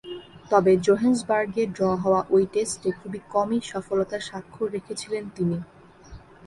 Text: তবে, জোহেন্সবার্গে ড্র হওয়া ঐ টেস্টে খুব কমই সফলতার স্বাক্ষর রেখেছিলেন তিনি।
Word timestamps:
তবে, 0.51 0.71
জোহেন্সবার্গে 0.85 1.63
ড্র 1.75 1.83
হওয়া 2.03 2.21
ঐ 2.31 2.37
টেস্টে 2.53 2.89
খুব 2.99 3.13
কমই 3.29 3.59
সফলতার 3.71 4.21
স্বাক্ষর 4.21 4.67
রেখেছিলেন 4.71 5.23
তিনি। 5.35 5.57